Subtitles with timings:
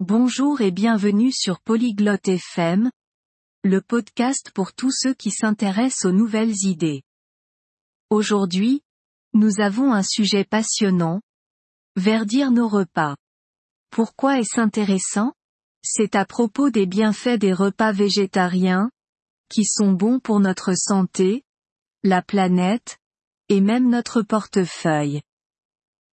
[0.00, 2.90] Bonjour et bienvenue sur Polyglotte FM,
[3.64, 7.02] le podcast pour tous ceux qui s'intéressent aux nouvelles idées.
[8.08, 8.82] Aujourd'hui,
[9.34, 11.20] nous avons un sujet passionnant.
[11.96, 13.14] Verdir nos repas.
[13.90, 15.34] Pourquoi est-ce intéressant?
[15.84, 18.90] C'est à propos des bienfaits des repas végétariens,
[19.50, 21.44] qui sont bons pour notre santé,
[22.04, 22.96] la planète,
[23.50, 25.20] et même notre portefeuille.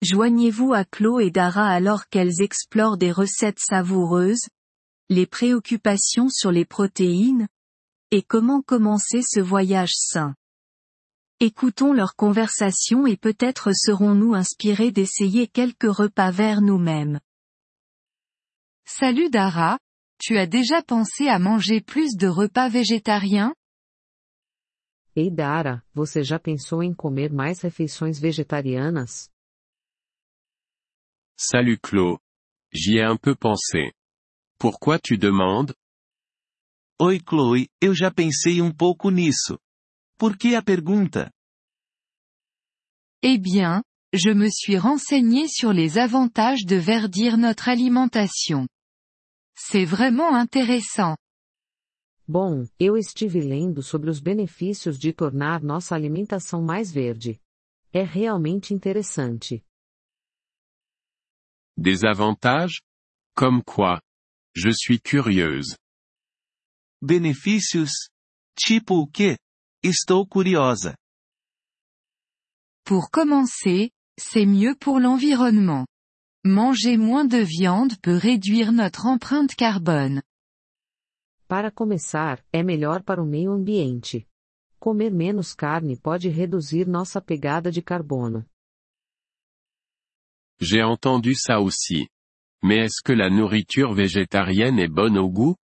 [0.05, 4.47] Joignez-vous à Chlo et Dara alors qu'elles explorent des recettes savoureuses,
[5.09, 7.49] les préoccupations sur les protéines,
[8.11, 10.35] et comment commencer ce voyage sain.
[11.41, 17.19] Écoutons leur conversation et peut-être serons-nous inspirés d'essayer quelques repas verts nous-mêmes.
[18.85, 19.79] Salut Dara,
[20.19, 23.55] tu as déjà pensé à manger plus de repas végétariens?
[25.17, 29.31] Ei Dara, você já pensou em comer mais refeições vegetarianas?
[31.47, 32.21] Salut Claude.
[32.73, 33.93] J'y ai un peu pensé.
[34.59, 35.75] Pourquoi tu demandes?
[36.99, 39.59] Oi Chloe, eu já pensei um pouco nisso.
[40.17, 41.31] Por que a pergunta?
[43.23, 43.83] Eh bien,
[44.15, 48.67] je me suis renseigné sur les avantages de verdir notre alimentation.
[49.55, 51.15] C'est vraiment intéressant.
[52.27, 57.39] Bom, eu estive lendo sobre os benefícios de tornar nossa alimentação mais verde.
[57.93, 59.63] É realmente interessante.
[61.77, 62.83] Des avantages?
[63.35, 64.01] Comme quoi?
[64.55, 65.77] Je suis curieuse.
[67.03, 68.09] Benefícios?
[68.57, 69.37] Tipo o quê?
[69.83, 70.95] Estou curiosa.
[72.85, 75.85] Pour commencer, c'est mieux pour l'environnement.
[76.45, 80.23] Manger moins de viande peut réduire notre empreinte carbone.
[81.49, 84.29] Para começar, é melhor para o meio ambiente.
[84.79, 88.47] Comer menos carne pode reduzir nossa pegada de carbono.
[90.65, 92.09] J'ai entendu ça aussi.
[92.63, 95.57] Mais est-ce que la nourriture végétarienne est bonne au goût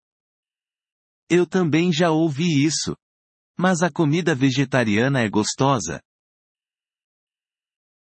[1.30, 2.96] Eu também já ouvi isso.
[3.56, 6.02] Mas a comida vegetariana é gostosa?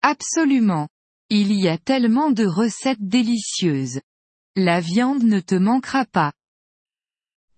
[0.03, 0.89] Absolument.
[1.29, 4.01] Il y a tellement de recettes délicieuses.
[4.57, 6.33] La viande ne te manquera pas.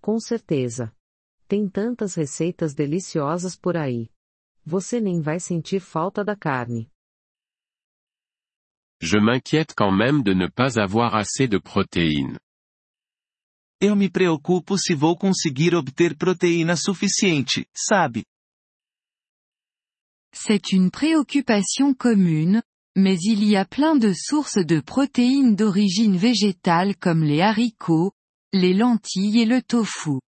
[0.00, 0.94] Com certeza.
[1.48, 4.08] Tem tantas receitas deliciosas por aí.
[4.64, 6.88] Você nem vai sentir falta da carne.
[9.00, 12.38] Je m'inquiète quand même de ne pas avoir assez de protéines.
[13.80, 18.22] Eu me preocupo se vou conseguir obter proteína suficiente, sabe?
[20.32, 22.62] C'est une préoccupation commune,
[22.96, 28.12] mais il y a plein de sources de protéines d'origine végétale comme les haricots,
[28.52, 30.18] les lentilles et le tofu.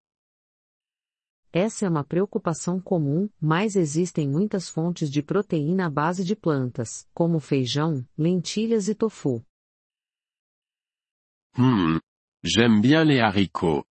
[1.59, 7.09] Essa é uma preocupação comum, mas existem muitas fontes de proteína à base de plantas,
[7.15, 9.43] como feijão, lentilhas e tofu.
[11.57, 11.99] Hmm.
[12.45, 13.87] J'aime bien les haricots.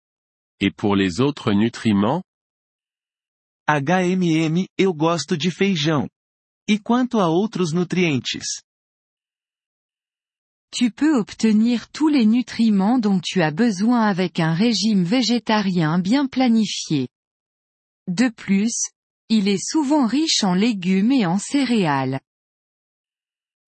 [0.59, 2.21] Et pour les autres nutriments
[3.65, 6.09] HMM, eu gosto de feijão.
[6.69, 8.61] E quanto a outros nutrientes?
[10.69, 16.27] Tu peux obtenir tous les nutriments dont tu as besoin avec un régime végétarien bien
[16.27, 17.07] planifié.
[18.07, 18.91] De plus,
[19.29, 22.19] il est souvent riche en légumes et en céréales.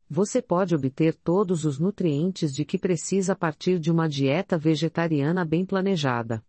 [0.09, 5.45] Você pode obter todos os nutrientes de que precisa a partir de uma dieta vegetariana
[5.45, 6.45] bem planejada.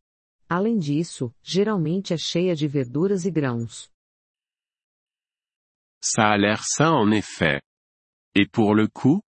[0.49, 3.91] Além disso, geralmente é cheia de verduras e grãos.
[6.03, 7.61] Ça a l'air sain en effet.
[8.35, 9.21] Et pour le coût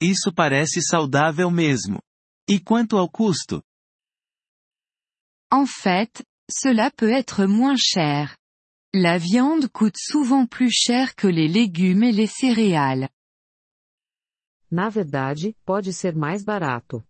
[0.00, 2.00] Isso parece saudável mesmo.
[2.48, 3.62] E quanto ao custo?
[5.52, 8.36] En fait, cela peut être moins cher.
[8.94, 13.08] La viande coûte souvent plus cher que les légumes et les céréales.
[14.70, 17.04] Na verdade, pode ser mais barato.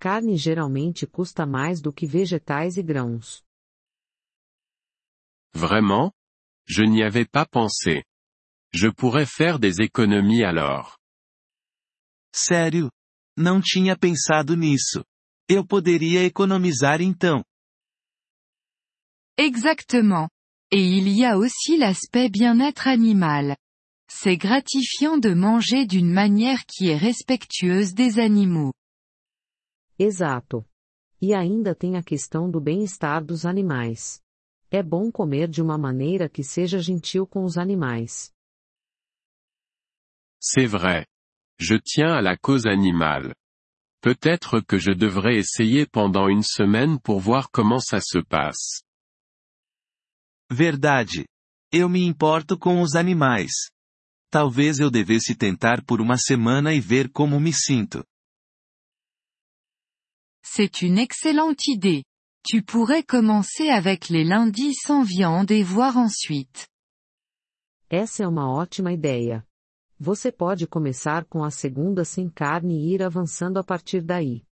[0.00, 3.42] Carne geralmente custa mais do que vegetais e grãos.
[5.54, 6.12] Vraiment?
[6.66, 8.04] Je n'y avais pas pensé.
[8.72, 10.98] Je pourrais faire des économies alors.
[12.34, 12.90] Sério?
[13.36, 15.04] Não tinha pensado nisso.
[15.48, 17.42] Eu poderia economizar então.
[19.38, 20.28] Exactement.
[20.72, 23.56] Et il y a aussi l'aspect bien-être animal.
[24.10, 28.72] C'est gratifiant de manger d'une manière qui est respectueuse des animaux.
[29.98, 30.66] Exato.
[31.22, 34.20] E ainda tem a questão do bem-estar dos animais.
[34.70, 38.32] É bom comer de uma maneira que seja gentil com os animais.
[40.40, 41.06] C'est vrai.
[41.60, 43.34] Je tiens à la cause animale.
[44.00, 48.82] Peut-être que je devrais essayer pendant une semaine pour voir comment ça se passe.
[50.50, 51.26] Verdade.
[51.72, 53.52] Eu me importo com os animais.
[54.30, 58.04] Talvez eu devesse tentar por uma semana e ver como me sinto.
[60.42, 62.04] C'est une excellente idée.
[62.42, 66.66] Tu pourrais commencer avec les lundis sans viande et voir ensuite.
[67.90, 69.46] Essa é uma ótima ideia.
[69.98, 74.44] Você pode começar com a segunda sem carne e ir avançando a partir daí.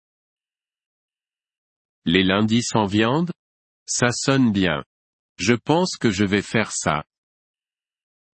[2.05, 3.31] Les lundis sans viande
[3.87, 4.83] Ça sonne bien.
[5.39, 7.05] Je pense que je vais faire ça.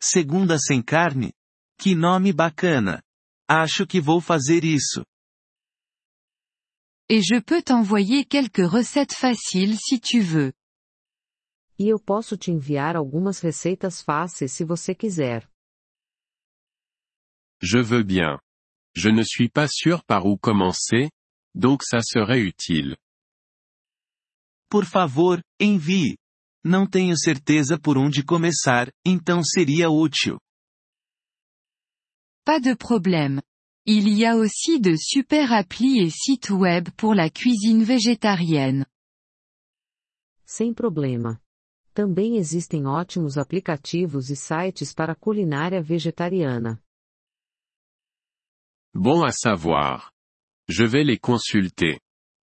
[0.02, 1.32] Segunda sem carne?
[1.78, 3.02] Que nome bacana!
[3.48, 5.04] Acho que vou fazer isso.
[7.10, 10.54] Et je peux t'envoyer quelques recettes faciles si tu veux.
[11.78, 15.48] E eu posso te enviar algumas receitas fáceis se você quiser.
[17.62, 18.40] Je veux bien.
[18.96, 21.12] Je ne suis pas sûr par où commencer,
[21.54, 22.96] donc ça serait utile.
[24.70, 26.18] Por favor, envie.
[26.66, 30.40] Não tenho certeza por onde começar, então seria útil.
[32.44, 33.40] Pas de problème.
[33.86, 38.84] Il y a aussi de super applis et sites web pour la cuisine végétarienne.
[40.44, 41.40] Sem problema.
[41.94, 46.82] Também existem ótimos aplicativos e sites para a culinária vegetariana.
[48.92, 50.12] Bon à savoir.
[50.68, 52.00] Je vais les consulter.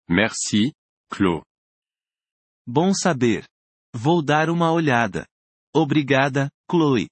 [0.10, 0.74] Merci,
[1.08, 1.46] Claude.
[2.66, 3.46] Bom saber.
[3.94, 5.28] Vou dar uma olhada.
[5.74, 7.08] Obrigada, Chloe.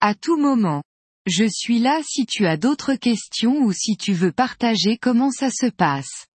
[0.00, 0.82] À tout moment.
[1.26, 5.50] Je suis là si tu as d'autres questions ou si tu veux partager comment ça
[5.50, 6.26] se passe.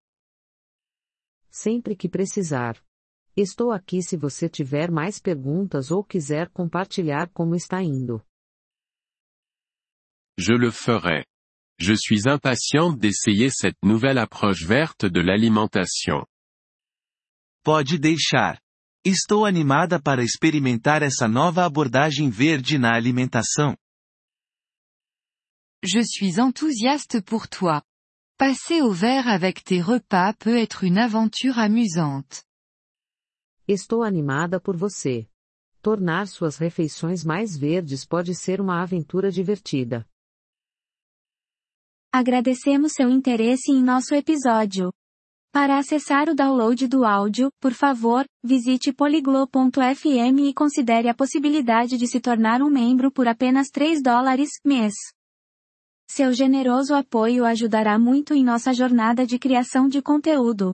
[1.49, 2.79] Sempre que precisar.
[3.35, 8.21] Estou aqui se você tiver mais perguntas ou quiser compartilhar como está indo.
[10.37, 11.25] Je le ferai.
[11.79, 16.25] Je suis impatiente d'essayer cette nouvelle approche verte de l'alimentation.
[17.63, 18.59] Pode deixar.
[19.05, 23.77] Estou animada para experimentar essa nova abordagem verde na alimentação.
[25.81, 27.81] Je suis enthousiaste pour toi.
[28.37, 32.43] Passer au vert avec tes repas peut être une aventure amusante.
[33.65, 35.29] Estou animada por você.
[35.81, 40.05] Tornar suas refeições mais verdes pode ser uma aventura divertida.
[42.11, 44.91] Agradecemos seu interesse em nosso episódio.
[45.53, 52.07] Para acessar o download do áudio, por favor, visite poliglo.fm e considere a possibilidade de
[52.07, 54.93] se tornar um membro por apenas 3 dólares mês.
[56.09, 60.73] Seu generoso apoio ajudará muito em nossa jornada de criação de conteúdo.